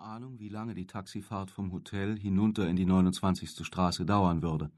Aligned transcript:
Ahnung, 0.00 0.38
wie 0.38 0.48
lange 0.48 0.74
die 0.74 0.86
Taxifahrt 0.86 1.50
vom 1.50 1.72
Hotel 1.72 2.18
hinunter 2.18 2.68
in 2.68 2.76
die 2.76 2.86
29. 2.86 3.66
Straße 3.66 4.04
dauern 4.04 4.42
würde. 4.42 4.70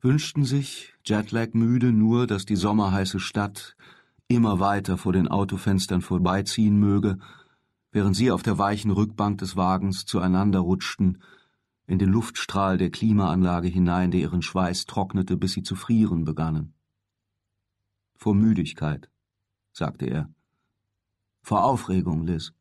Wünschten 0.00 0.44
sich, 0.44 0.94
Jetlag 1.04 1.52
müde, 1.52 1.92
nur, 1.92 2.26
dass 2.26 2.44
die 2.44 2.56
sommerheiße 2.56 3.20
Stadt 3.20 3.76
immer 4.28 4.60
weiter 4.60 4.96
vor 4.96 5.12
den 5.12 5.28
Autofenstern 5.28 6.00
vorbeiziehen 6.00 6.78
möge, 6.78 7.18
während 7.90 8.16
sie 8.16 8.30
auf 8.30 8.42
der 8.42 8.58
weichen 8.58 8.90
Rückbank 8.90 9.38
des 9.38 9.56
Wagens 9.56 10.06
zueinander 10.06 10.60
rutschten, 10.60 11.22
in 11.86 11.98
den 11.98 12.08
Luftstrahl 12.08 12.78
der 12.78 12.90
Klimaanlage 12.90 13.68
hinein, 13.68 14.10
der 14.10 14.20
ihren 14.20 14.42
Schweiß 14.42 14.86
trocknete, 14.86 15.36
bis 15.36 15.52
sie 15.52 15.62
zu 15.62 15.76
frieren 15.76 16.24
begannen. 16.24 16.74
Vor 18.16 18.34
Müdigkeit, 18.34 19.10
sagte 19.72 20.06
er. 20.06 20.30
Vor 21.42 21.64
Aufregung, 21.64 22.26
Liz. 22.26 22.52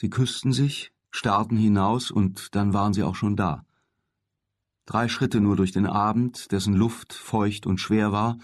Sie 0.00 0.10
küssten 0.10 0.52
sich, 0.52 0.92
starrten 1.10 1.56
hinaus, 1.56 2.12
und 2.12 2.54
dann 2.54 2.72
waren 2.72 2.92
sie 2.92 3.02
auch 3.02 3.16
schon 3.16 3.34
da. 3.34 3.64
Drei 4.86 5.08
Schritte 5.08 5.40
nur 5.40 5.56
durch 5.56 5.72
den 5.72 5.86
Abend, 5.86 6.52
dessen 6.52 6.72
Luft 6.74 7.12
feucht 7.12 7.66
und 7.66 7.80
schwer 7.80 8.12
war, 8.12 8.38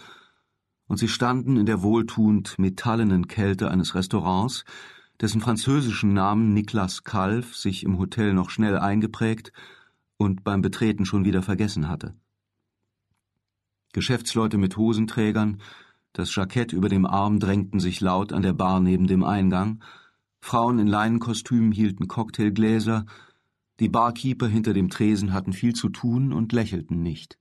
und 0.89 0.97
sie 0.97 1.07
standen 1.07 1.57
in 1.57 1.65
der 1.65 1.81
wohltuend 1.81 2.59
metallenen 2.59 3.29
Kälte 3.29 3.71
eines 3.71 3.95
Restaurants, 3.95 4.65
dessen 5.21 5.41
französischen 5.41 6.13
Namen 6.13 6.55
Niklas 6.55 7.05
Kalf 7.05 7.57
sich 7.57 7.85
im 7.85 7.99
Hotel 7.99 8.35
noch 8.35 8.51
schnell 8.51 8.77
eingeprägt 8.77 9.53
und 10.17 10.43
beim 10.43 10.61
Betreten 10.61 11.07
schon 11.07 11.25
wieder 11.25 11.43
vergessen 11.43 11.89
hatte. 11.89 12.17
Geschäftsleute 13.93 14.59
mit 14.59 14.77
Hosenträgern, 14.77 15.61
das 16.15 16.35
Jackett 16.35 16.73
über 16.73 16.89
dem 16.89 17.07
Arm 17.07 17.39
drängten 17.39 17.79
sich 17.79 18.01
laut 18.01 18.33
an 18.33 18.43
der 18.43 18.55
Bar 18.55 18.81
neben 18.81 19.07
dem 19.07 19.23
Eingang, 19.23 19.85
Frauen 20.45 20.79
in 20.79 20.87
Leinenkostümen 20.87 21.73
hielten 21.73 22.07
Cocktailgläser, 22.07 23.07
die 23.81 23.89
Barkeeper 23.89 24.47
hinter 24.47 24.75
dem 24.75 24.91
Tresen 24.91 25.33
hatten 25.33 25.55
viel 25.55 25.73
zu 25.73 25.89
tun 25.89 26.35
und 26.35 26.53
lächelten 26.53 27.03
nicht. 27.03 27.39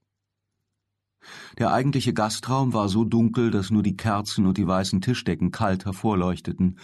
Der 1.58 1.70
eigentliche 1.74 2.14
Gastraum 2.14 2.72
war 2.72 2.88
so 2.88 3.04
dunkel, 3.04 3.50
dass 3.50 3.70
nur 3.70 3.82
die 3.82 3.98
Kerzen 3.98 4.46
und 4.46 4.56
die 4.56 4.66
weißen 4.66 5.02
Tischdecken 5.02 5.50
kalt 5.50 5.84
hervorleuchteten, 5.84 6.78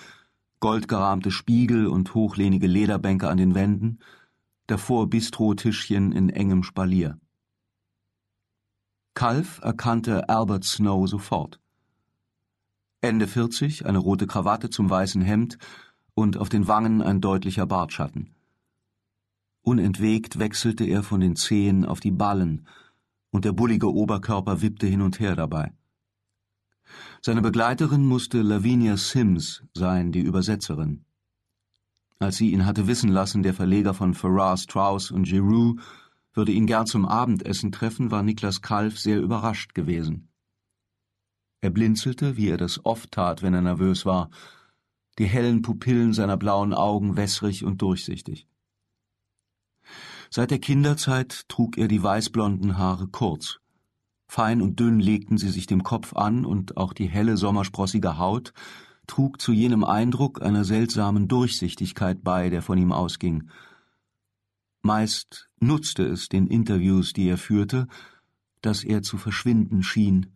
goldgerahmte 0.60 1.30
Spiegel 1.30 1.86
und 1.86 2.12
hochlehnige 2.12 2.66
Lederbänke 2.66 3.30
an 3.30 3.38
den 3.38 3.54
Wänden, 3.54 3.98
davor 4.66 5.08
Bistrotischchen 5.08 6.12
in 6.12 6.28
engem 6.28 6.64
Spalier. 6.64 7.18
Kalf 9.14 9.58
erkannte 9.62 10.28
Albert 10.28 10.64
Snow 10.64 11.08
sofort. 11.08 11.60
Ende 13.00 13.26
vierzig, 13.26 13.86
eine 13.86 13.98
rote 13.98 14.26
Krawatte 14.26 14.68
zum 14.68 14.90
weißen 14.90 15.22
Hemd 15.22 15.56
und 16.20 16.36
auf 16.36 16.50
den 16.50 16.68
Wangen 16.68 17.00
ein 17.00 17.22
deutlicher 17.22 17.64
Bartschatten. 17.64 18.34
Unentwegt 19.62 20.38
wechselte 20.38 20.84
er 20.84 21.02
von 21.02 21.20
den 21.20 21.34
Zehen 21.34 21.86
auf 21.86 22.00
die 22.00 22.10
Ballen, 22.10 22.66
und 23.30 23.46
der 23.46 23.52
bullige 23.52 23.90
Oberkörper 23.90 24.60
wippte 24.60 24.86
hin 24.86 25.00
und 25.00 25.18
her 25.18 25.34
dabei. 25.34 25.72
Seine 27.22 27.40
Begleiterin 27.40 28.04
musste 28.04 28.42
Lavinia 28.42 28.98
Sims 28.98 29.62
sein, 29.72 30.12
die 30.12 30.20
Übersetzerin. 30.20 31.06
Als 32.18 32.36
sie 32.36 32.50
ihn 32.50 32.66
hatte 32.66 32.86
wissen 32.86 33.08
lassen, 33.08 33.42
der 33.42 33.54
Verleger 33.54 33.94
von 33.94 34.12
Farrar, 34.12 34.58
Strauss 34.58 35.10
und 35.10 35.22
Giroux 35.22 35.80
würde 36.34 36.52
ihn 36.52 36.66
gern 36.66 36.86
zum 36.86 37.06
Abendessen 37.06 37.72
treffen, 37.72 38.10
war 38.10 38.22
Niklas 38.22 38.60
Kalf 38.60 38.98
sehr 38.98 39.22
überrascht 39.22 39.74
gewesen. 39.74 40.28
Er 41.62 41.70
blinzelte, 41.70 42.36
wie 42.36 42.50
er 42.50 42.58
das 42.58 42.84
oft 42.84 43.10
tat, 43.12 43.42
wenn 43.42 43.54
er 43.54 43.62
nervös 43.62 44.04
war, 44.04 44.28
die 45.20 45.26
hellen 45.26 45.60
Pupillen 45.60 46.14
seiner 46.14 46.38
blauen 46.38 46.72
Augen 46.72 47.14
wässrig 47.14 47.62
und 47.62 47.82
durchsichtig. 47.82 48.48
Seit 50.30 50.50
der 50.50 50.60
Kinderzeit 50.60 51.46
trug 51.46 51.76
er 51.76 51.88
die 51.88 52.02
weißblonden 52.02 52.78
Haare 52.78 53.06
kurz. 53.06 53.60
Fein 54.28 54.62
und 54.62 54.80
dünn 54.80 54.98
legten 54.98 55.36
sie 55.36 55.50
sich 55.50 55.66
dem 55.66 55.82
Kopf 55.82 56.14
an, 56.14 56.46
und 56.46 56.78
auch 56.78 56.94
die 56.94 57.06
helle 57.06 57.36
sommersprossige 57.36 58.16
Haut 58.16 58.54
trug 59.06 59.42
zu 59.42 59.52
jenem 59.52 59.84
Eindruck 59.84 60.40
einer 60.40 60.64
seltsamen 60.64 61.28
Durchsichtigkeit 61.28 62.24
bei, 62.24 62.48
der 62.48 62.62
von 62.62 62.78
ihm 62.78 62.90
ausging. 62.90 63.50
Meist 64.80 65.50
nutzte 65.58 66.06
es 66.06 66.30
den 66.30 66.46
Interviews, 66.46 67.12
die 67.12 67.28
er 67.28 67.36
führte, 67.36 67.88
dass 68.62 68.84
er 68.84 69.02
zu 69.02 69.18
verschwinden 69.18 69.82
schien, 69.82 70.34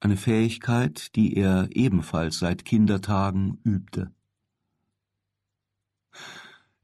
eine 0.00 0.16
Fähigkeit, 0.16 1.14
die 1.16 1.36
er 1.36 1.68
ebenfalls 1.72 2.38
seit 2.38 2.64
Kindertagen 2.64 3.58
übte. 3.64 4.12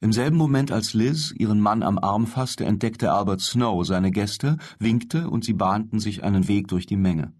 Im 0.01 0.13
selben 0.13 0.37
Moment, 0.37 0.73
als 0.73 0.95
Liz 0.95 1.33
ihren 1.37 1.61
Mann 1.61 1.83
am 1.85 1.99
Arm 1.99 2.27
fasste, 2.27 2.65
entdeckte 2.65 3.13
Albert 3.13 3.41
Snow 3.41 3.87
seine 3.87 4.11
Gäste, 4.11 4.59
winkte 4.81 5.31
und 5.31 5.45
sie 5.45 5.53
bahnten 5.53 6.01
sich 6.01 6.25
einen 6.25 6.49
Weg 6.49 6.67
durch 6.69 6.87
die 6.87 6.97
Menge. 6.97 7.33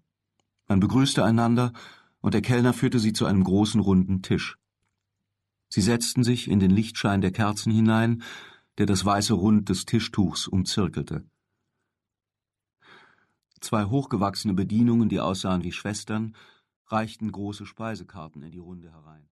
Man 0.67 0.79
begrüßte 0.79 1.23
einander, 1.25 1.73
und 2.21 2.33
der 2.33 2.41
Kellner 2.41 2.71
führte 2.71 2.99
sie 2.99 3.11
zu 3.11 3.25
einem 3.25 3.43
großen 3.43 3.81
runden 3.81 4.21
Tisch. 4.21 4.57
Sie 5.67 5.81
setzten 5.81 6.23
sich 6.23 6.49
in 6.49 6.61
den 6.61 6.71
Lichtschein 6.71 7.19
der 7.19 7.31
Kerzen 7.31 7.73
hinein, 7.73 8.23
der 8.77 8.85
das 8.85 9.03
weiße 9.03 9.33
Rund 9.33 9.67
des 9.67 9.85
Tischtuchs 9.85 10.47
umzirkelte. 10.47 11.25
Zwei 13.63 13.85
hochgewachsene 13.85 14.53
Bedienungen, 14.53 15.07
die 15.07 15.21
aussahen 15.21 15.63
wie 15.63 15.71
Schwestern, 15.71 16.35
reichten 16.87 17.31
große 17.31 17.65
Speisekarten 17.65 18.43
in 18.43 18.51
die 18.51 18.59
Runde 18.59 18.91
herein. 18.91 19.29